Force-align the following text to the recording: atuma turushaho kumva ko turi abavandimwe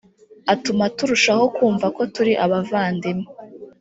atuma 0.53 0.85
turushaho 0.97 1.43
kumva 1.57 1.87
ko 1.95 2.01
turi 2.13 2.33
abavandimwe 2.45 3.27